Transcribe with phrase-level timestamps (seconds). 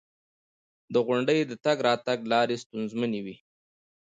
[1.05, 3.35] •غونډۍ د تګ راتګ لارې ستونزمنوي.